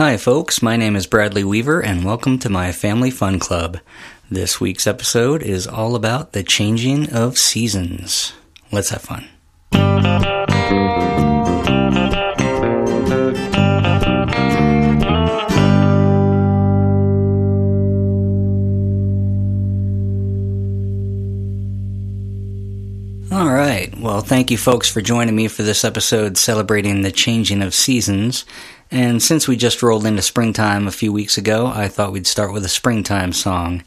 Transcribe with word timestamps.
Hi, 0.00 0.16
folks. 0.16 0.62
My 0.62 0.76
name 0.76 0.96
is 0.96 1.06
Bradley 1.06 1.44
Weaver, 1.44 1.80
and 1.80 2.06
welcome 2.06 2.38
to 2.38 2.48
my 2.48 2.72
Family 2.72 3.10
Fun 3.10 3.38
Club. 3.38 3.76
This 4.30 4.58
week's 4.58 4.86
episode 4.86 5.42
is 5.42 5.66
all 5.66 5.94
about 5.94 6.32
the 6.32 6.42
changing 6.42 7.12
of 7.12 7.36
seasons. 7.36 8.32
Let's 8.72 8.88
have 8.88 9.02
fun. 9.02 9.28
All 23.30 23.52
right. 23.52 23.94
Well, 24.00 24.22
thank 24.22 24.50
you, 24.50 24.56
folks, 24.56 24.88
for 24.88 25.02
joining 25.02 25.36
me 25.36 25.48
for 25.48 25.62
this 25.62 25.84
episode 25.84 26.38
celebrating 26.38 27.02
the 27.02 27.12
changing 27.12 27.60
of 27.60 27.74
seasons. 27.74 28.46
And 28.90 29.22
since 29.22 29.46
we 29.46 29.56
just 29.56 29.82
rolled 29.82 30.04
into 30.04 30.22
springtime 30.22 30.88
a 30.88 30.92
few 30.92 31.12
weeks 31.12 31.38
ago, 31.38 31.66
I 31.66 31.88
thought 31.88 32.12
we'd 32.12 32.26
start 32.26 32.52
with 32.52 32.64
a 32.64 32.68
springtime 32.68 33.32
song. 33.32 33.84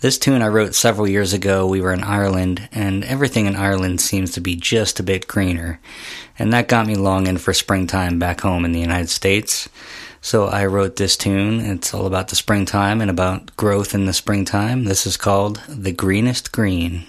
This 0.00 0.18
tune 0.18 0.42
I 0.42 0.48
wrote 0.48 0.74
several 0.74 1.08
years 1.08 1.32
ago. 1.32 1.66
We 1.66 1.80
were 1.80 1.92
in 1.92 2.04
Ireland, 2.04 2.68
and 2.70 3.02
everything 3.04 3.46
in 3.46 3.56
Ireland 3.56 4.00
seems 4.00 4.32
to 4.32 4.40
be 4.40 4.54
just 4.54 5.00
a 5.00 5.02
bit 5.02 5.26
greener. 5.26 5.80
And 6.38 6.52
that 6.52 6.68
got 6.68 6.86
me 6.86 6.94
longing 6.96 7.38
for 7.38 7.54
springtime 7.54 8.18
back 8.18 8.42
home 8.42 8.64
in 8.64 8.72
the 8.72 8.80
United 8.80 9.08
States. 9.08 9.68
So 10.20 10.46
I 10.46 10.66
wrote 10.66 10.96
this 10.96 11.16
tune. 11.16 11.60
It's 11.60 11.94
all 11.94 12.06
about 12.06 12.28
the 12.28 12.36
springtime 12.36 13.00
and 13.00 13.10
about 13.10 13.56
growth 13.56 13.94
in 13.94 14.04
the 14.04 14.12
springtime. 14.12 14.84
This 14.84 15.06
is 15.06 15.16
called 15.16 15.62
The 15.68 15.92
Greenest 15.92 16.52
Green. 16.52 17.04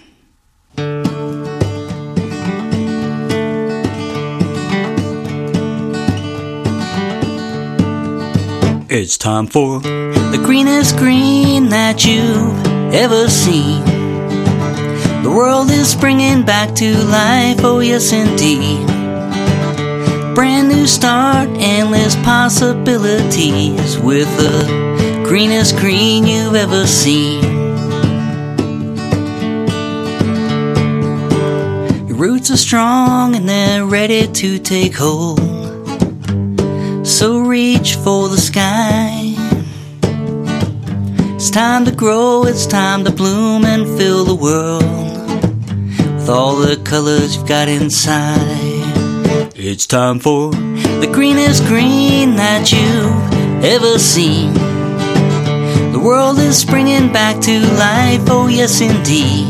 It's 8.90 9.18
time 9.18 9.46
for 9.48 9.80
the 9.80 10.40
greenest 10.42 10.96
green 10.96 11.68
that 11.68 12.06
you've 12.06 12.94
ever 12.94 13.28
seen. 13.28 13.84
The 15.22 15.30
world 15.30 15.70
is 15.70 15.90
springing 15.90 16.42
back 16.42 16.74
to 16.76 16.96
life, 17.04 17.58
oh 17.62 17.80
yes 17.80 18.14
indeed. 18.14 18.86
Brand 20.34 20.70
new 20.70 20.86
start, 20.86 21.50
endless 21.58 22.16
possibilities 22.16 23.98
with 23.98 24.34
the 24.38 25.22
greenest 25.22 25.76
green 25.76 26.26
you've 26.26 26.54
ever 26.54 26.86
seen. 26.86 27.42
Your 32.08 32.16
roots 32.16 32.50
are 32.50 32.56
strong 32.56 33.36
and 33.36 33.46
they're 33.46 33.84
ready 33.84 34.26
to 34.26 34.58
take 34.58 34.94
hold. 34.94 35.57
So 37.18 37.40
reach 37.40 37.96
for 37.96 38.28
the 38.28 38.36
sky. 38.36 39.34
It's 41.34 41.50
time 41.50 41.84
to 41.86 41.90
grow, 41.90 42.44
it's 42.44 42.64
time 42.64 43.04
to 43.06 43.10
bloom 43.10 43.64
and 43.64 43.88
fill 43.98 44.24
the 44.24 44.36
world 44.36 44.84
with 46.14 46.28
all 46.28 46.54
the 46.54 46.76
colors 46.84 47.34
you've 47.34 47.48
got 47.48 47.66
inside. 47.66 49.50
It's 49.56 49.84
time 49.84 50.20
for 50.20 50.52
the 50.52 51.10
greenest 51.12 51.64
green 51.64 52.36
that 52.36 52.70
you've 52.70 53.64
ever 53.64 53.98
seen. 53.98 54.54
The 55.90 55.98
world 55.98 56.38
is 56.38 56.56
springing 56.56 57.12
back 57.12 57.40
to 57.40 57.58
life, 57.58 58.30
oh 58.30 58.46
yes 58.46 58.80
indeed. 58.80 59.48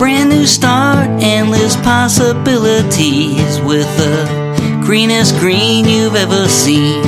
Brand 0.00 0.30
new 0.30 0.46
start, 0.46 1.06
endless 1.22 1.76
possibilities 1.76 3.60
with 3.60 3.86
the 3.98 4.37
greenest 4.88 5.38
green 5.38 5.86
you've 5.86 6.14
ever 6.14 6.48
seen. 6.48 7.02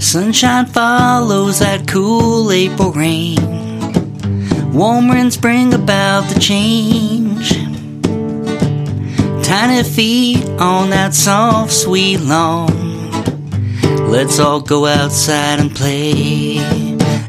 Sunshine 0.00 0.66
follows 0.66 1.60
that 1.60 1.86
cool 1.86 2.50
April 2.50 2.90
rain. 2.90 3.38
Warm 4.72 5.06
winds 5.06 5.36
bring 5.36 5.72
about 5.72 6.28
the 6.28 6.40
change. 6.40 7.50
Tiny 9.46 9.84
feet 9.84 10.44
on 10.58 10.90
that 10.90 11.14
soft, 11.14 11.72
sweet 11.72 12.18
lawn. 12.18 13.12
Let's 14.10 14.40
all 14.40 14.60
go 14.60 14.84
outside 14.84 15.60
and 15.60 15.72
play. 15.72 16.56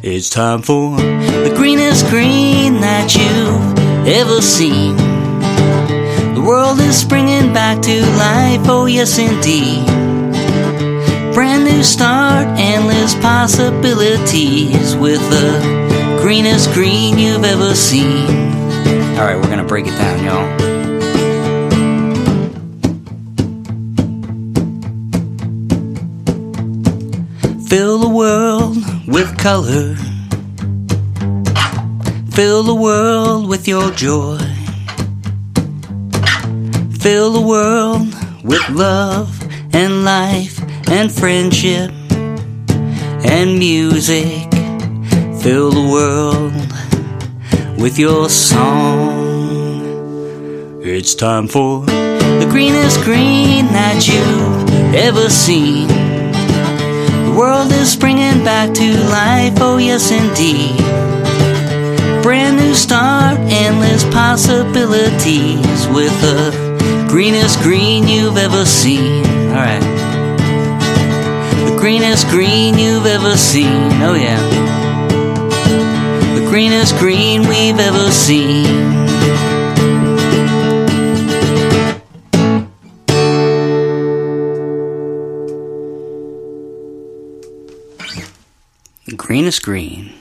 It's 0.02 0.32
time 0.32 0.64
for 0.64 0.98
the 0.98 1.54
greenest 1.56 2.08
green 2.10 2.82
that 2.82 3.14
you've 3.14 4.08
ever 4.08 4.42
seen 4.42 5.07
world 6.48 6.80
is 6.80 6.98
springing 6.98 7.52
back 7.52 7.82
to 7.82 8.00
life, 8.16 8.62
oh 8.70 8.86
yes 8.86 9.18
indeed. 9.18 9.86
Brand 11.34 11.66
new 11.66 11.84
start, 11.84 12.48
endless 12.58 13.16
possibilities 13.16 14.96
with 14.96 15.20
the 15.30 16.18
greenest 16.22 16.72
green 16.72 17.18
you've 17.18 17.44
ever 17.44 17.76
seen. 17.76 18.30
Alright, 19.18 19.36
we're 19.36 19.50
gonna 19.50 19.66
break 19.66 19.88
it 19.88 19.98
down, 19.98 20.24
y'all. 20.24 20.48
Fill 27.68 27.98
the 27.98 28.10
world 28.10 28.78
with 29.06 29.38
color. 29.38 29.96
Fill 32.32 32.64
the 32.64 32.76
world 32.76 33.50
with 33.50 33.68
your 33.68 33.92
joy. 33.92 34.57
Fill 37.08 37.32
the 37.32 37.40
world 37.40 38.14
with 38.44 38.70
love 38.70 39.32
and 39.74 40.04
life 40.04 40.60
and 40.90 41.10
friendship 41.10 41.90
and 43.24 43.58
music. 43.58 44.52
Fill 45.42 45.72
the 45.72 45.88
world 45.90 46.52
with 47.80 47.98
your 47.98 48.28
song. 48.28 49.80
It's 50.84 51.16
time 51.16 51.48
for 51.48 51.86
the 51.86 52.48
greenest 52.52 53.00
green 53.04 53.68
that 53.68 54.06
you've 54.06 54.94
ever 54.94 55.30
seen. 55.30 55.88
The 55.88 57.36
world 57.40 57.72
is 57.72 57.90
springing 57.90 58.44
back 58.44 58.74
to 58.74 58.98
life, 59.08 59.54
oh 59.62 59.78
yes 59.78 60.12
indeed. 60.12 60.76
Brand 62.22 62.58
new 62.58 62.74
start, 62.74 63.40
endless 63.40 64.04
possibilities 64.14 65.88
with 65.88 66.12
a 66.26 66.67
greenest 67.08 67.60
green 67.62 68.08
you've 68.08 68.38
ever 68.38 68.66
seen. 68.66 69.26
Alright. 69.50 69.82
The 71.66 71.78
greenest 71.80 72.28
green 72.28 72.78
you've 72.78 73.06
ever 73.06 73.38
seen. 73.38 73.92
Oh, 74.02 74.14
yeah. 74.14 74.42
The 76.36 76.46
greenest 76.50 76.98
green 76.98 77.48
we've 77.48 77.80
ever 77.80 78.12
seen. 78.12 78.66
The 89.06 89.16
greenest 89.16 89.64
green. 89.64 90.14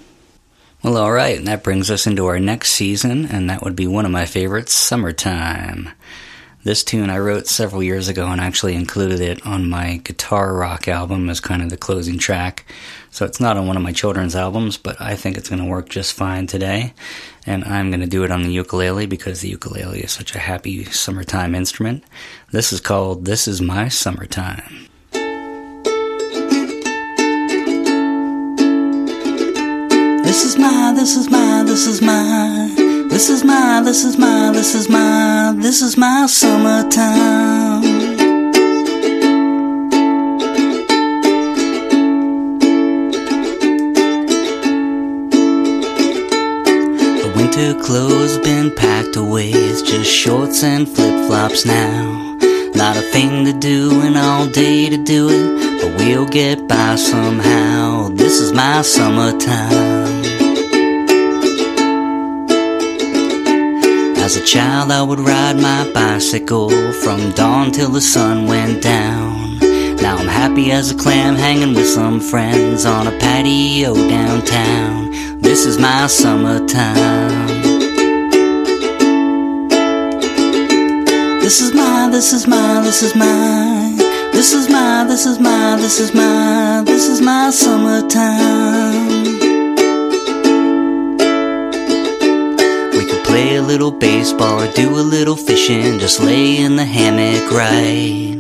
Well, 0.82 0.96
alright, 0.96 1.36
and 1.36 1.48
that 1.48 1.64
brings 1.64 1.90
us 1.90 2.06
into 2.06 2.26
our 2.26 2.38
next 2.38 2.70
season, 2.70 3.26
and 3.26 3.50
that 3.50 3.62
would 3.64 3.74
be 3.74 3.88
one 3.88 4.04
of 4.04 4.12
my 4.12 4.24
favorites, 4.24 4.72
summertime. 4.72 5.90
This 6.66 6.82
tune 6.82 7.10
I 7.10 7.18
wrote 7.18 7.46
several 7.46 7.80
years 7.80 8.08
ago 8.08 8.26
and 8.26 8.40
actually 8.40 8.74
included 8.74 9.20
it 9.20 9.46
on 9.46 9.70
my 9.70 9.98
guitar 9.98 10.52
rock 10.52 10.88
album 10.88 11.30
as 11.30 11.38
kind 11.38 11.62
of 11.62 11.70
the 11.70 11.76
closing 11.76 12.18
track. 12.18 12.64
So 13.12 13.24
it's 13.24 13.38
not 13.38 13.56
on 13.56 13.68
one 13.68 13.76
of 13.76 13.84
my 13.84 13.92
children's 13.92 14.34
albums, 14.34 14.76
but 14.76 15.00
I 15.00 15.14
think 15.14 15.36
it's 15.36 15.48
going 15.48 15.62
to 15.62 15.68
work 15.68 15.88
just 15.88 16.14
fine 16.14 16.48
today. 16.48 16.92
And 17.46 17.62
I'm 17.62 17.90
going 17.90 18.00
to 18.00 18.08
do 18.08 18.24
it 18.24 18.32
on 18.32 18.42
the 18.42 18.50
ukulele 18.50 19.06
because 19.06 19.42
the 19.42 19.48
ukulele 19.48 20.00
is 20.00 20.10
such 20.10 20.34
a 20.34 20.40
happy 20.40 20.82
summertime 20.86 21.54
instrument. 21.54 22.02
This 22.50 22.72
is 22.72 22.80
called 22.80 23.26
This 23.26 23.46
Is 23.46 23.62
My 23.62 23.86
Summertime. 23.86 24.88
This 30.24 30.42
is 30.42 30.58
my, 30.58 30.92
this 30.96 31.16
is 31.16 31.30
my, 31.30 31.62
this 31.64 31.86
is 31.86 32.02
my. 32.02 32.85
This 33.08 33.30
is 33.30 33.44
my, 33.44 33.80
this 33.82 34.04
is 34.04 34.18
my, 34.18 34.50
this 34.52 34.74
is 34.74 34.88
my, 34.88 35.54
this 35.56 35.80
is 35.80 35.96
my 35.96 36.26
summertime. 36.26 37.82
The 47.20 47.32
winter 47.34 47.74
clothes 47.82 48.38
been 48.38 48.74
packed 48.74 49.16
away, 49.16 49.50
it's 49.50 49.82
just 49.82 50.10
shorts 50.10 50.62
and 50.62 50.88
flip 50.88 51.26
flops 51.26 51.64
now. 51.64 52.36
Not 52.74 52.96
a 52.96 53.02
thing 53.12 53.46
to 53.46 53.52
do 53.54 54.02
and 54.02 54.18
all 54.18 54.46
day 54.46 54.90
to 54.90 54.98
do 54.98 55.28
it, 55.30 55.80
but 55.80 55.96
we'll 55.96 56.26
get 56.26 56.68
by 56.68 56.96
somehow. 56.96 58.10
This 58.10 58.38
is 58.38 58.52
my 58.52 58.82
summertime. 58.82 60.05
As 64.26 64.34
a 64.34 64.44
child, 64.44 64.90
I 64.90 65.02
would 65.04 65.20
ride 65.20 65.54
my 65.54 65.88
bicycle 65.92 66.68
from 67.04 67.30
dawn 67.30 67.70
till 67.70 67.90
the 67.90 68.00
sun 68.00 68.48
went 68.48 68.82
down. 68.82 69.60
Now 70.02 70.16
I'm 70.16 70.26
happy 70.26 70.72
as 70.72 70.90
a 70.90 70.96
clam 70.96 71.36
hanging 71.36 71.76
with 71.76 71.86
some 71.86 72.18
friends 72.18 72.84
on 72.84 73.06
a 73.06 73.16
patio 73.20 73.94
downtown. 73.94 75.12
This 75.38 75.64
is 75.64 75.78
my 75.78 76.08
summertime. 76.08 77.46
This 81.38 81.60
is 81.60 81.72
my, 81.72 82.08
this 82.10 82.32
is 82.32 82.48
my, 82.48 82.80
this 82.82 83.04
is 83.04 83.14
my, 83.14 83.94
this 84.32 84.52
is 84.52 84.68
my, 84.68 85.04
this 85.06 85.24
is 85.24 85.38
my, 85.38 85.76
this 85.76 86.00
is 86.00 86.12
my, 86.12 86.82
this 86.84 87.06
is 87.08 87.20
my 87.20 87.50
summertime. 87.50 89.35
Play 93.36 93.56
a 93.56 93.62
little 93.62 93.90
baseball 93.90 94.62
or 94.62 94.72
do 94.72 94.88
a 94.88 95.04
little 95.16 95.36
fishing, 95.36 95.98
just 95.98 96.20
lay 96.20 96.56
in 96.56 96.76
the 96.76 96.84
hammock 96.86 97.50
right. 97.52 98.34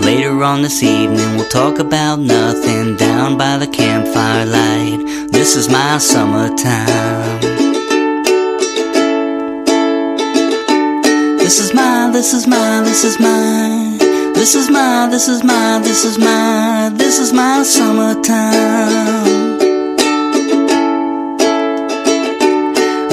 Later 0.00 0.42
on 0.42 0.62
this 0.62 0.82
evening, 0.82 1.36
we'll 1.36 1.50
talk 1.50 1.78
about 1.78 2.20
nothing 2.20 2.96
down 2.96 3.36
by 3.36 3.58
the 3.58 3.66
campfire 3.66 4.46
light. 4.46 5.28
This 5.30 5.56
is 5.56 5.68
my 5.68 5.98
summertime. 5.98 7.40
This 11.42 11.60
is 11.60 11.74
my, 11.74 12.08
this 12.10 12.32
is 12.32 12.46
my, 12.46 12.80
this 12.82 13.04
is 13.04 13.20
my, 13.20 13.98
this 14.34 14.54
is 14.54 14.70
my, 14.70 15.06
this 15.10 15.28
is 15.28 15.44
my, 15.44 15.80
this 15.82 16.02
is 16.06 16.18
my, 16.18 16.90
this 16.94 17.18
is 17.18 17.30
my 17.34 17.62
summertime. 17.62 19.43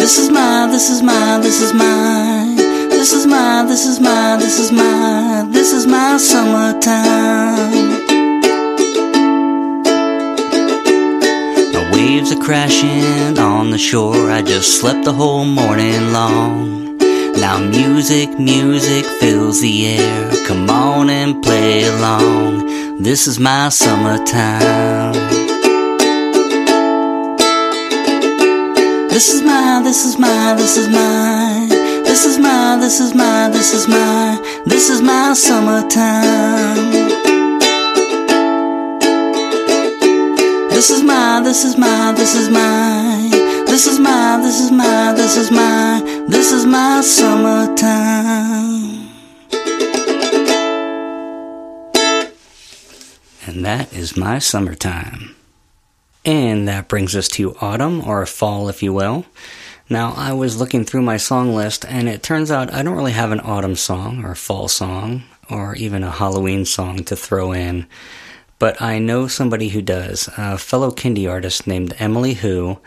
This 0.02 0.18
is 0.18 0.32
my, 0.32 0.68
this 0.72 0.90
is 0.90 1.04
my, 1.04 1.38
this 1.38 1.62
is 1.62 1.76
my, 1.76 2.56
this 2.90 3.14
is 3.14 3.28
my, 3.28 3.64
this 3.68 3.86
is 3.86 4.00
my, 4.00 4.36
this 4.36 4.60
is 4.60 4.72
my, 4.72 5.46
this 5.52 5.74
is 5.74 5.86
my 5.86 6.18
summertime. 6.18 8.02
The 11.72 11.92
waves 11.94 12.32
are 12.32 12.42
crashing 12.42 13.38
on 13.38 13.70
the 13.70 13.78
shore. 13.78 14.32
I 14.32 14.42
just 14.42 14.82
slept 14.82 15.06
the 15.06 15.14
whole 15.14 15.46
morning 15.46 16.12
long. 16.12 16.98
Now 17.38 17.60
music, 17.60 18.40
music 18.40 19.06
fills 19.06 19.62
the 19.62 20.00
air. 20.00 20.32
Come 20.48 20.68
on 20.68 21.12
and 21.12 21.44
play 21.44 21.84
along. 21.84 23.04
This 23.04 23.28
is 23.28 23.40
my 23.40 23.70
summertime. 23.70 25.41
This 29.12 29.28
is 29.28 29.42
my, 29.42 29.82
this 29.84 30.06
is 30.06 30.18
my, 30.18 30.54
this 30.56 30.78
is 30.78 30.88
my, 30.88 31.68
this 32.06 32.26
is 32.26 32.40
my, 32.40 32.78
this 32.80 33.02
is 33.02 33.14
my, 33.14 33.50
this 33.50 33.74
is 33.74 33.86
my, 33.86 34.64
this 34.66 34.90
is 34.90 35.02
my 35.02 35.34
summertime. 35.34 36.92
This 40.70 40.90
is 40.90 41.04
my, 41.04 41.42
this 41.44 41.66
is 41.66 41.78
my, 41.78 42.14
this 42.14 42.36
is 42.36 42.50
my, 42.50 43.28
this 43.68 43.86
is 43.86 44.00
my, 44.00 44.40
this 44.42 44.62
is 44.62 44.72
my, 44.72 45.14
this 45.14 45.36
is 45.36 45.52
my, 45.52 46.26
this 46.30 46.54
is 46.54 46.66
my 46.66 47.02
summertime. 47.02 47.90
And 53.46 53.66
that 53.66 53.92
is 53.92 54.16
my 54.16 54.40
summertime. 54.40 55.36
And 56.24 56.68
that 56.68 56.88
brings 56.88 57.16
us 57.16 57.28
to 57.30 57.56
autumn, 57.62 58.08
or 58.08 58.26
fall, 58.26 58.70
if 58.70 58.84
you 58.84 58.94
will. 58.94 59.26
Now, 59.90 60.14
I 60.16 60.34
was 60.34 60.60
looking 60.60 60.86
through 60.86 61.02
my 61.02 61.18
song 61.18 61.56
list, 61.56 61.84
and 61.86 62.08
it 62.08 62.22
turns 62.22 62.52
out 62.52 62.72
I 62.72 62.84
don't 62.84 62.96
really 62.96 63.12
have 63.12 63.32
an 63.32 63.40
autumn 63.40 63.76
song, 63.76 64.24
or 64.24 64.32
a 64.32 64.36
fall 64.36 64.68
song, 64.68 65.24
or 65.50 65.76
even 65.76 66.04
a 66.04 66.12
Halloween 66.12 66.64
song 66.66 67.04
to 67.06 67.16
throw 67.16 67.52
in. 67.52 67.88
But 68.60 68.80
I 68.82 69.00
know 69.00 69.28
somebody 69.28 69.70
who 69.70 69.82
does, 69.82 70.30
a 70.38 70.58
fellow 70.60 70.92
kindie 70.92 71.30
artist 71.30 71.66
named 71.66 71.96
Emily 71.98 72.36
Who, 72.36 72.78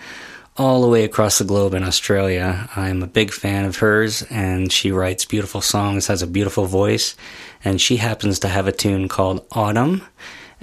all 0.57 0.83
the 0.83 0.89
way 0.89 1.03
across 1.03 1.39
the 1.39 1.45
globe 1.45 1.75
in 1.75 1.83
Australia. 1.83 2.71
I'm 2.77 3.03
a 3.03 3.09
big 3.09 3.33
fan 3.33 3.65
of 3.65 3.79
hers, 3.79 4.23
and 4.31 4.71
she 4.71 4.93
writes 4.93 5.25
beautiful 5.25 5.61
songs, 5.61 6.07
has 6.07 6.23
a 6.23 6.29
beautiful 6.29 6.67
voice, 6.67 7.17
and 7.65 7.81
she 7.81 7.97
happens 7.97 8.39
to 8.39 8.49
have 8.49 8.69
a 8.69 8.73
tune 8.73 9.09
called 9.09 9.45
Autumn 9.51 10.03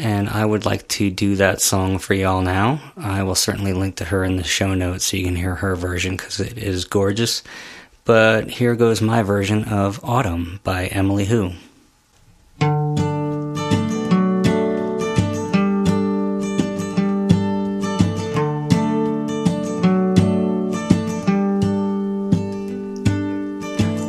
and 0.02 0.28
I 0.28 0.44
would 0.44 0.66
like 0.66 0.88
to 0.90 1.12
do 1.12 1.36
that 1.36 1.62
song 1.62 2.00
for 2.00 2.16
y'all 2.16 2.42
now. 2.42 2.82
I 2.98 3.22
will 3.22 3.36
certainly 3.36 3.72
link 3.72 3.98
to 3.98 4.06
her 4.06 4.24
in 4.24 4.36
the 4.36 4.44
show 4.44 4.74
notes 4.74 5.06
so 5.06 5.18
you 5.18 5.26
can 5.26 5.36
hear 5.36 5.54
her 5.56 5.76
version 5.76 6.18
because 6.18 6.40
it 6.40 6.58
is 6.58 6.86
gorgeous. 6.86 7.44
But 8.04 8.50
here 8.50 8.76
goes 8.76 9.00
my 9.00 9.22
version 9.22 9.64
of 9.66 10.04
Autumn 10.04 10.60
by 10.64 10.88
Emily 10.88 11.26
Who. 11.26 11.52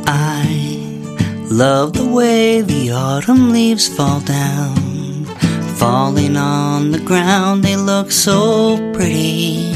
I 0.07 0.47
love 1.51 1.93
the 1.93 2.09
way 2.11 2.61
the 2.61 2.89
autumn 2.89 3.51
leaves 3.51 3.87
fall 3.87 4.19
down 4.21 4.82
Falling 5.83 6.37
on 6.37 6.91
the 6.91 6.99
ground, 6.99 7.61
they 7.61 7.75
look 7.75 8.09
so 8.09 8.77
pretty. 8.93 9.73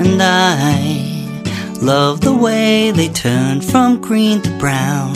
And 0.00 0.22
I 0.22 1.74
love 1.82 2.22
the 2.22 2.34
way 2.34 2.90
they 2.90 3.10
turn 3.10 3.60
from 3.60 4.00
green 4.00 4.40
to 4.40 4.58
brown, 4.58 5.14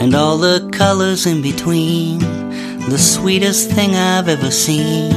and 0.00 0.14
all 0.14 0.38
the 0.38 0.70
colors 0.70 1.26
in 1.26 1.42
between. 1.42 2.20
The 2.88 2.96
sweetest 2.96 3.72
thing 3.72 3.96
I've 3.96 4.28
ever 4.28 4.52
seen. 4.52 5.10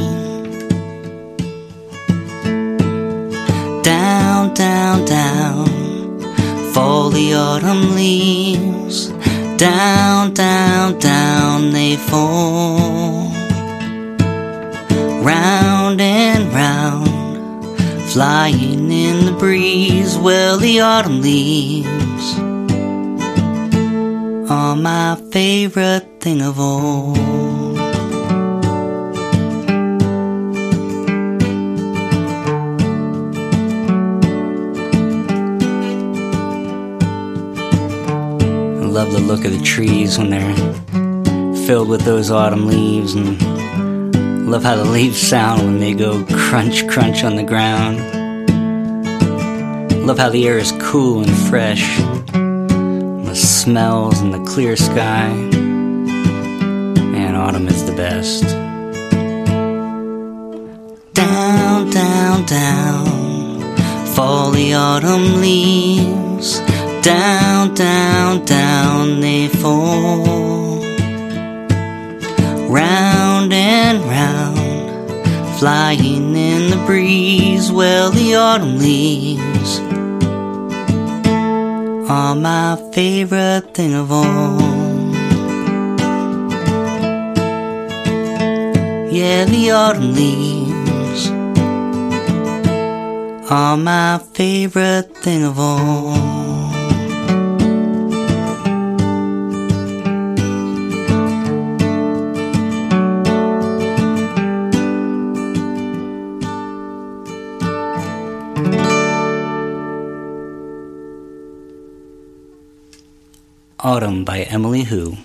Down, 3.84 4.56
down, 4.56 5.06
down, 5.06 5.68
fall 6.74 7.12
the 7.12 7.36
autumn 7.36 7.94
leaves. 7.94 9.10
Down, 9.58 10.34
down, 10.34 10.98
down 10.98 11.74
they 11.74 11.96
fall 11.96 13.37
round 15.28 16.00
and 16.00 16.54
round, 16.54 17.80
flying 18.12 18.90
in 18.90 19.26
the 19.26 19.34
breeze. 19.34 20.18
Well, 20.18 20.58
the 20.58 20.80
autumn 20.80 21.22
leaves 21.22 22.40
are 24.50 24.76
my 24.78 25.18
favorite 25.32 26.22
thing 26.22 26.42
of 26.42 26.58
all. 26.60 27.18
I 38.82 38.86
love 38.98 39.12
the 39.12 39.20
look 39.20 39.44
of 39.44 39.52
the 39.52 39.62
trees 39.62 40.18
when 40.18 40.30
they're 40.30 40.56
filled 41.68 41.90
with 41.90 42.04
those 42.04 42.32
autumn 42.32 42.68
leaves 42.68 43.14
and 43.14 43.38
Love 44.48 44.64
how 44.64 44.78
the 44.78 44.86
leaves 44.86 45.20
sound 45.20 45.62
when 45.64 45.80
they 45.82 45.94
go 45.94 46.24
crunch, 46.24 46.88
crunch 46.88 47.26
on 47.26 47.36
the 47.36 47.44
ground. 47.44 47.98
Love 50.08 50.18
how 50.18 50.30
the 50.30 50.48
air 50.48 50.58
is 50.58 50.72
cool 50.80 51.20
and 51.20 51.38
fresh. 51.50 51.98
The 52.32 53.36
smells 53.36 54.22
and 54.22 54.34
the 54.34 54.42
clear 54.46 54.78
sky. 54.78 55.28
And 57.14 57.36
autumn 57.36 57.68
is 57.68 57.86
the 57.86 57.92
best. 57.92 58.44
Down, 61.14 61.90
down, 61.90 62.46
down. 62.46 63.76
Fall 64.16 64.52
the 64.52 64.76
autumn 64.76 65.42
leaves. 65.42 66.62
Down, 67.02 67.74
down, 67.74 68.46
down 68.46 69.20
they 69.20 69.50
fall. 69.50 70.67
Round 72.70 73.54
and 73.54 74.04
round, 74.04 75.58
flying 75.58 76.36
in 76.36 76.70
the 76.70 76.84
breeze. 76.86 77.72
Well, 77.72 78.12
the 78.12 78.36
autumn 78.36 78.78
leaves 78.78 79.80
are 82.10 82.36
my 82.36 82.76
favorite 82.94 83.74
thing 83.74 83.94
of 83.94 84.12
all. 84.12 84.60
Yeah, 89.10 89.46
the 89.46 89.72
autumn 89.72 90.14
leaves 90.14 91.30
are 93.50 93.78
my 93.78 94.20
favorite 94.34 95.16
thing 95.16 95.46
of 95.46 95.58
all. 95.58 96.27
Autumn 113.80 114.26
by 114.26 114.42
Emily 114.42 114.84
Who. 114.84 115.18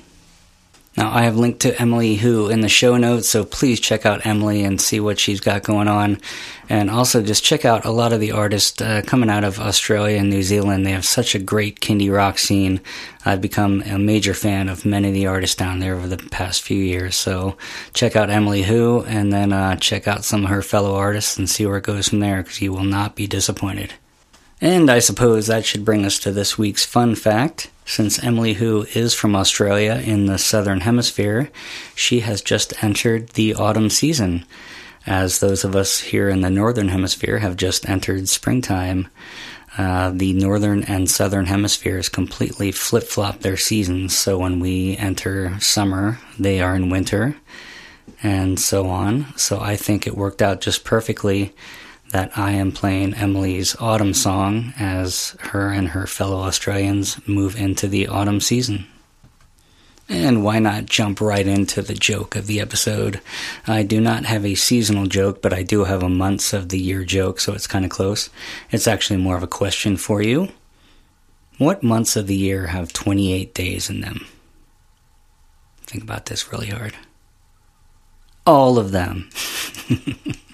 Now, 0.94 1.10
I 1.10 1.22
have 1.22 1.38
linked 1.38 1.60
to 1.60 1.80
Emily 1.80 2.16
Who 2.16 2.50
in 2.50 2.60
the 2.60 2.68
show 2.68 2.98
notes, 2.98 3.26
so 3.26 3.46
please 3.46 3.80
check 3.80 4.04
out 4.04 4.26
Emily 4.26 4.62
and 4.62 4.78
see 4.78 5.00
what 5.00 5.18
she's 5.18 5.40
got 5.40 5.62
going 5.62 5.88
on. 5.88 6.20
And 6.68 6.90
also 6.90 7.22
just 7.22 7.42
check 7.42 7.64
out 7.64 7.86
a 7.86 7.90
lot 7.90 8.12
of 8.12 8.20
the 8.20 8.32
artists 8.32 8.80
uh, 8.82 9.00
coming 9.06 9.30
out 9.30 9.42
of 9.42 9.58
Australia 9.58 10.18
and 10.18 10.28
New 10.28 10.42
Zealand. 10.42 10.84
They 10.84 10.90
have 10.90 11.06
such 11.06 11.34
a 11.34 11.38
great 11.38 11.80
kindie 11.80 12.14
rock 12.14 12.38
scene. 12.38 12.82
I've 13.24 13.40
become 13.40 13.82
a 13.86 13.98
major 13.98 14.34
fan 14.34 14.68
of 14.68 14.84
many 14.84 15.08
of 15.08 15.14
the 15.14 15.26
artists 15.26 15.56
down 15.56 15.78
there 15.78 15.94
over 15.94 16.06
the 16.06 16.18
past 16.18 16.60
few 16.60 16.76
years. 16.78 17.16
So 17.16 17.56
check 17.94 18.14
out 18.14 18.28
Emily 18.28 18.64
Who 18.64 19.02
and 19.04 19.32
then 19.32 19.54
uh, 19.54 19.76
check 19.76 20.06
out 20.06 20.24
some 20.24 20.44
of 20.44 20.50
her 20.50 20.62
fellow 20.62 20.94
artists 20.94 21.38
and 21.38 21.48
see 21.48 21.64
where 21.64 21.78
it 21.78 21.84
goes 21.84 22.10
from 22.10 22.20
there 22.20 22.42
because 22.42 22.60
you 22.60 22.70
will 22.70 22.84
not 22.84 23.16
be 23.16 23.26
disappointed. 23.26 23.94
And 24.60 24.90
I 24.90 24.98
suppose 24.98 25.46
that 25.46 25.64
should 25.64 25.86
bring 25.86 26.04
us 26.04 26.18
to 26.20 26.30
this 26.30 26.58
week's 26.58 26.84
fun 26.84 27.14
fact. 27.14 27.70
Since 27.84 28.22
Emily 28.22 28.54
Who 28.54 28.86
is 28.94 29.12
from 29.12 29.34
Australia 29.34 30.00
in 30.04 30.26
the 30.26 30.38
southern 30.38 30.80
hemisphere, 30.80 31.50
she 31.94 32.20
has 32.20 32.40
just 32.40 32.82
entered 32.82 33.30
the 33.30 33.54
autumn 33.54 33.90
season, 33.90 34.44
as 35.06 35.40
those 35.40 35.64
of 35.64 35.74
us 35.74 35.98
here 36.00 36.28
in 36.28 36.42
the 36.42 36.50
northern 36.50 36.88
hemisphere 36.88 37.38
have 37.38 37.56
just 37.56 37.88
entered 37.88 38.28
springtime. 38.28 39.08
Uh, 39.76 40.10
the 40.14 40.32
northern 40.34 40.84
and 40.84 41.10
southern 41.10 41.46
hemispheres 41.46 42.08
completely 42.08 42.70
flip 42.70 43.04
flop 43.04 43.40
their 43.40 43.56
seasons, 43.56 44.16
so 44.16 44.38
when 44.38 44.60
we 44.60 44.96
enter 44.98 45.58
summer, 45.60 46.18
they 46.38 46.60
are 46.60 46.76
in 46.76 46.90
winter, 46.90 47.36
and 48.22 48.60
so 48.60 48.88
on. 48.88 49.26
So 49.36 49.60
I 49.60 49.76
think 49.76 50.06
it 50.06 50.16
worked 50.16 50.42
out 50.42 50.60
just 50.60 50.84
perfectly 50.84 51.54
that 52.12 52.36
I 52.36 52.52
am 52.52 52.72
playing 52.72 53.14
Emily's 53.14 53.74
autumn 53.80 54.12
song 54.12 54.74
as 54.78 55.34
her 55.40 55.70
and 55.70 55.88
her 55.88 56.06
fellow 56.06 56.40
Australians 56.40 57.26
move 57.26 57.56
into 57.56 57.88
the 57.88 58.06
autumn 58.06 58.40
season. 58.40 58.86
And 60.08 60.44
why 60.44 60.58
not 60.58 60.84
jump 60.84 61.22
right 61.22 61.46
into 61.46 61.80
the 61.80 61.94
joke 61.94 62.36
of 62.36 62.46
the 62.46 62.60
episode? 62.60 63.22
I 63.66 63.82
do 63.82 63.98
not 63.98 64.26
have 64.26 64.44
a 64.44 64.54
seasonal 64.54 65.06
joke, 65.06 65.40
but 65.40 65.54
I 65.54 65.62
do 65.62 65.84
have 65.84 66.02
a 66.02 66.08
months 66.08 66.52
of 66.52 66.68
the 66.68 66.78
year 66.78 67.02
joke, 67.04 67.40
so 67.40 67.54
it's 67.54 67.66
kind 67.66 67.84
of 67.84 67.90
close. 67.90 68.28
It's 68.70 68.86
actually 68.86 69.16
more 69.16 69.36
of 69.36 69.42
a 69.42 69.46
question 69.48 69.96
for 69.96 70.20
you. 70.20 70.48
What 71.56 71.82
months 71.82 72.14
of 72.14 72.26
the 72.26 72.36
year 72.36 72.66
have 72.66 72.92
28 72.92 73.54
days 73.54 73.88
in 73.88 74.02
them? 74.02 74.26
Think 75.84 76.04
about 76.04 76.26
this 76.26 76.52
really 76.52 76.68
hard. 76.68 76.94
All 78.44 78.78
of 78.78 78.90
them. 78.90 79.30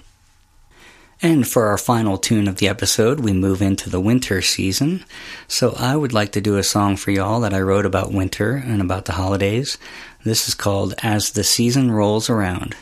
And 1.21 1.45
for 1.45 1.65
our 1.67 1.77
final 1.77 2.17
tune 2.17 2.47
of 2.47 2.57
the 2.57 2.69
episode, 2.69 3.19
we 3.19 3.33
move 3.33 3.61
into 3.61 3.89
the 3.89 3.99
winter 3.99 4.41
season. 4.41 5.03
So 5.49 5.73
I 5.77 5.97
would 5.97 6.13
like 6.13 6.31
to 6.31 6.41
do 6.41 6.55
a 6.55 6.63
song 6.63 6.95
for 6.95 7.11
y'all 7.11 7.41
that 7.41 7.53
I 7.53 7.59
wrote 7.59 7.85
about 7.85 8.13
winter 8.13 8.53
and 8.55 8.81
about 8.81 9.03
the 9.03 9.13
holidays. 9.13 9.77
This 10.23 10.47
is 10.47 10.53
called 10.53 10.95
As 11.03 11.31
the 11.31 11.43
Season 11.43 11.91
Rolls 11.91 12.29
Around. 12.29 12.73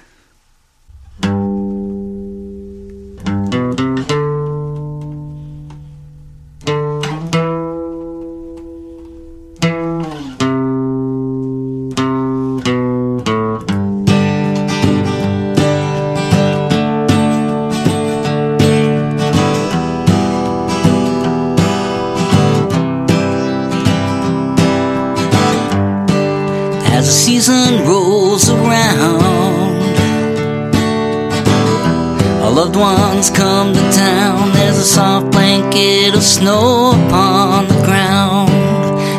Our 32.48 32.54
loved 32.54 32.78
ones 32.78 33.30
come 33.30 33.74
to 33.74 33.92
town. 33.92 34.54
There's 34.54 34.78
a 34.78 34.86
soft 34.86 35.32
blanket 35.32 36.16
of 36.16 36.24
snow 36.24 36.92
upon 36.92 37.68
the 37.68 37.82
ground 37.84 38.50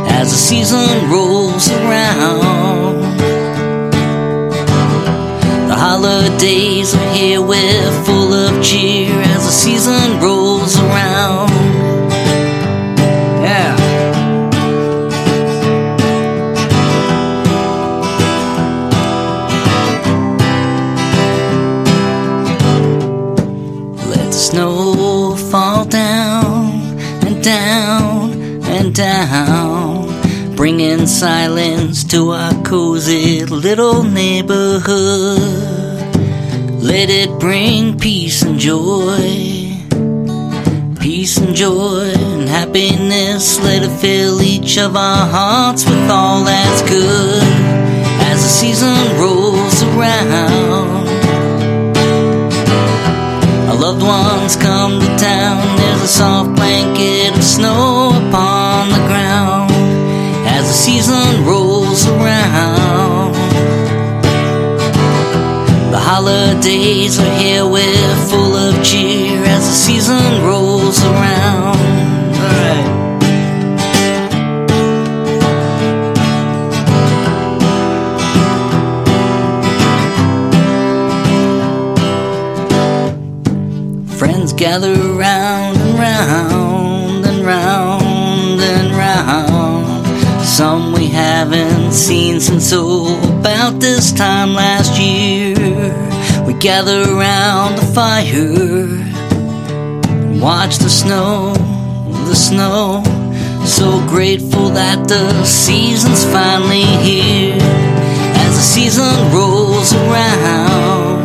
as 0.09 0.31
the 0.31 0.39
season 0.39 1.11
rolls 1.11 1.71
around. 1.71 3.03
The 5.69 5.77
holidays 5.77 6.95
are 6.95 7.13
here, 7.13 7.43
we're 7.43 8.05
full 8.07 8.33
of 8.33 8.65
cheer 8.65 9.13
as 9.21 9.45
the 9.45 9.53
season 9.53 10.21
rolls 10.21 10.38
snow 24.99 25.37
fall 25.37 25.85
down 25.85 26.99
and 27.25 27.43
down 27.43 28.33
and 28.65 28.95
down, 28.95 30.57
bringing 30.57 31.07
silence 31.07 32.03
to 32.05 32.31
our 32.31 32.53
cozy 32.65 33.45
little 33.45 34.03
neighborhood. 34.03 35.39
Let 36.83 37.11
it 37.11 37.31
bring 37.39 37.99
peace 37.99 38.43
and 38.43 38.59
joy, 38.59 39.77
peace 41.01 41.37
and 41.39 41.55
joy 41.55 42.13
and 42.17 42.49
happiness. 42.49 43.61
Let 43.63 43.83
it 43.85 44.01
fill 44.01 44.43
each 44.43 44.79
of 44.79 44.97
our 44.97 45.27
hearts 45.29 45.85
with 45.85 46.11
all 46.11 46.45
that's 46.45 46.83
good 46.91 47.43
as 48.31 48.43
the 48.43 48.49
season 48.49 48.97
rolls 49.21 49.83
around 49.83 50.88
loved 53.79 54.03
ones 54.03 54.57
come 54.57 54.99
to 54.99 55.07
town. 55.17 55.77
There's 55.77 56.03
a 56.03 56.09
soft 56.09 56.57
blanket 56.57 57.37
of 57.37 57.45
snow 57.45 58.11
upon 58.11 58.89
the 58.91 59.03
ground 59.07 59.71
as 60.47 60.67
the 60.67 60.75
season 60.75 61.45
rolls 61.45 62.07
around. 62.09 63.35
The 65.93 65.99
holidays 65.99 67.19
are 67.21 67.35
here, 67.39 67.67
we're 67.67 68.17
full 68.29 68.57
of 68.57 68.85
cheer 68.85 69.43
as 69.45 69.65
the 69.67 69.79
season 69.87 70.43
rolls 70.43 70.58
We 90.95 91.09
haven't 91.09 91.93
seen 91.93 92.41
since 92.41 92.73
oh, 92.73 93.19
about 93.41 93.81
this 93.81 94.13
time 94.13 94.55
last 94.55 95.01
year. 95.01 95.55
We 96.47 96.55
gather 96.55 97.03
around 97.03 97.77
the 97.77 97.87
fire, 97.95 98.87
watch 100.41 100.79
the 100.79 100.91
snow, 100.91 101.55
the 102.27 102.35
snow. 102.35 103.03
So 103.65 104.01
grateful 104.07 104.71
that 104.71 105.09
the 105.09 105.45
season's 105.45 106.25
finally 106.25 106.87
here. 107.05 107.59
As 107.61 108.57
the 108.57 108.63
season 108.63 109.33
rolls 109.33 109.93
around 109.93 111.19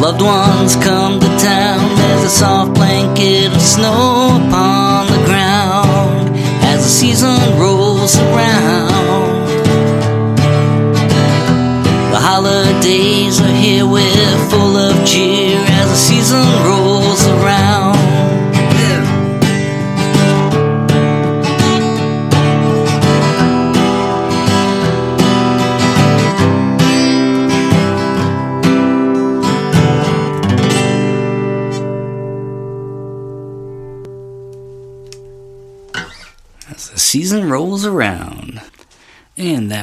Loved 0.00 0.22
ones 0.22 0.76
come 0.76 1.18
to 1.18 1.26
town. 1.38 1.96
There's 1.96 2.24
a 2.24 2.30
soft 2.30 2.74
blanket 2.74 3.52
of 3.52 3.60
snow 3.60 4.28
upon 4.46 5.08
the 5.08 5.24
ground 5.26 5.57
the 6.88 6.94
season 6.94 7.38
rolls 7.60 8.16
around. 8.16 9.46
The 12.12 12.18
holidays 12.18 13.38
are 13.42 13.56
here, 13.62 13.86
we're 13.86 14.17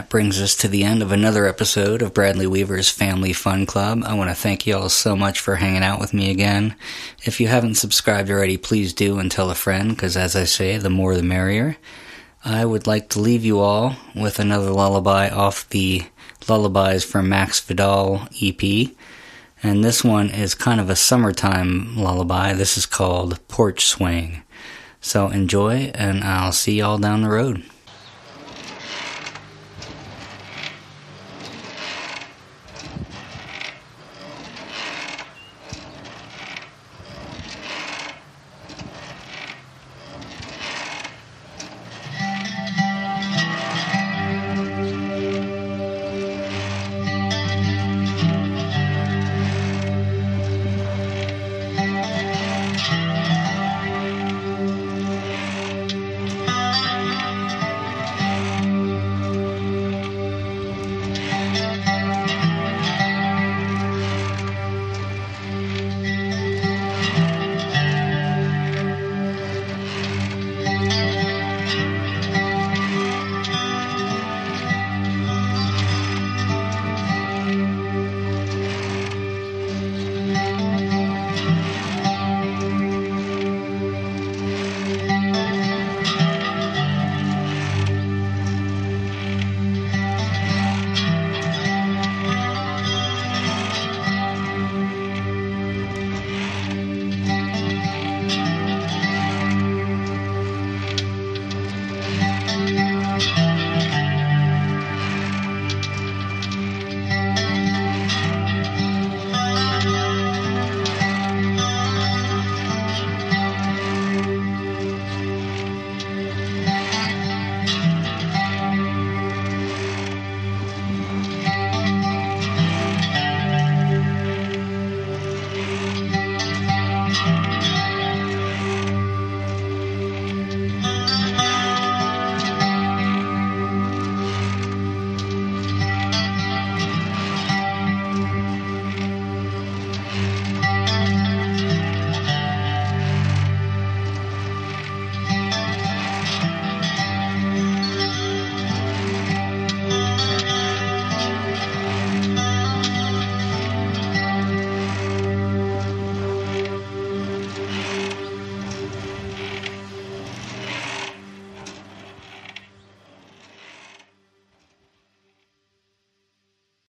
that 0.05 0.11
brings 0.11 0.39
us 0.39 0.55
to 0.55 0.67
the 0.67 0.83
end 0.83 1.01
of 1.01 1.11
another 1.11 1.47
episode 1.47 2.03
of 2.03 2.13
Bradley 2.13 2.45
Weaver's 2.45 2.91
Family 2.91 3.33
Fun 3.33 3.65
Club. 3.65 4.03
I 4.05 4.13
want 4.13 4.29
to 4.29 4.35
thank 4.35 4.67
you 4.67 4.75
all 4.77 4.87
so 4.87 5.15
much 5.15 5.39
for 5.39 5.55
hanging 5.55 5.81
out 5.81 5.99
with 5.99 6.13
me 6.13 6.29
again. 6.29 6.75
If 7.23 7.41
you 7.41 7.47
haven't 7.47 7.73
subscribed 7.73 8.29
already, 8.29 8.55
please 8.55 8.93
do 8.93 9.17
and 9.17 9.31
tell 9.31 9.49
a 9.49 9.55
friend, 9.55 9.89
because 9.89 10.15
as 10.15 10.35
I 10.35 10.43
say, 10.43 10.77
the 10.77 10.91
more 10.91 11.15
the 11.15 11.23
merrier. 11.23 11.77
I 12.43 12.65
would 12.65 12.85
like 12.85 13.09
to 13.09 13.19
leave 13.19 13.43
you 13.43 13.59
all 13.59 13.95
with 14.13 14.37
another 14.37 14.69
lullaby 14.69 15.29
off 15.29 15.67
the 15.69 16.03
Lullabies 16.47 17.03
from 17.03 17.27
Max 17.27 17.59
Vidal 17.59 18.27
EP. 18.39 18.91
And 19.63 19.83
this 19.83 20.03
one 20.03 20.29
is 20.29 20.53
kind 20.53 20.79
of 20.79 20.91
a 20.91 20.95
summertime 20.95 21.97
lullaby. 21.97 22.53
This 22.53 22.77
is 22.77 22.85
called 22.85 23.39
Porch 23.47 23.87
Swing. 23.87 24.43
So 25.01 25.29
enjoy, 25.29 25.91
and 25.95 26.23
I'll 26.23 26.51
see 26.51 26.77
y'all 26.77 26.99
down 26.99 27.23
the 27.23 27.29
road. 27.29 27.63